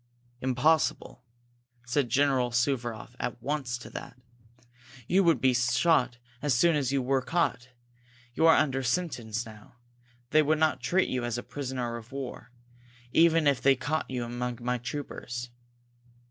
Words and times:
"Impossible!" 0.41 1.23
said 1.85 2.09
General 2.09 2.49
Suvaroff 2.49 3.11
at 3.19 3.39
once 3.39 3.77
to 3.77 3.87
that. 3.91 4.17
"You 5.07 5.23
would 5.23 5.39
be 5.39 5.53
shot 5.53 6.17
as 6.41 6.55
soon 6.55 6.75
as 6.75 6.91
you 6.91 7.03
were 7.03 7.21
caught 7.21 7.69
you 8.33 8.47
are 8.47 8.55
under 8.57 8.81
sentence 8.81 9.45
now. 9.45 9.75
They 10.31 10.41
would 10.41 10.57
not 10.57 10.79
treat 10.81 11.07
you 11.09 11.23
as 11.23 11.37
a 11.37 11.43
prisoner 11.43 11.97
of 11.97 12.11
war, 12.11 12.49
even 13.11 13.45
if 13.45 13.61
they 13.61 13.75
caught 13.75 14.09
you 14.09 14.23
among 14.23 14.57
my 14.59 14.79
troopers." 14.79 15.51